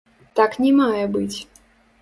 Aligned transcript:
Так 0.39 0.57
не 0.63 0.71
мае 0.79 1.05
быць. 1.19 1.37